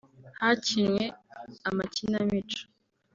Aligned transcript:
hakinwe 0.41 1.05
amakinamico 1.69 2.61